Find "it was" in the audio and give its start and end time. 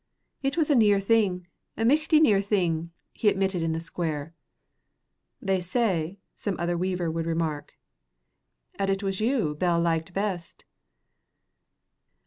0.41-0.71, 8.89-9.21